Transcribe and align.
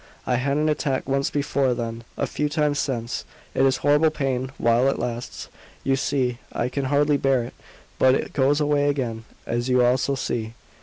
I 0.25 0.37
had 0.37 0.57
an 0.57 0.67
attack 0.67 1.07
once 1.07 1.29
before 1.29 1.75
then 1.75 2.03
a 2.17 2.25
few 2.25 2.49
times 2.49 2.79
since. 2.79 3.23
It 3.53 3.61
is 3.67 3.77
horrible 3.85 4.09
pain 4.09 4.51
while 4.57 4.89
it 4.89 4.97
lasts, 4.97 5.47
you 5.83 5.95
see; 5.95 6.39
I 6.51 6.69
can 6.69 6.85
hardly 6.85 7.17
bear 7.17 7.43
it. 7.43 7.53
But 7.99 8.15
it 8.15 8.33
goes 8.33 8.59
away 8.59 8.89
again, 8.89 9.25
as 9.45 9.69
you 9.69 9.85
also 9.85 10.15
see. 10.15 10.55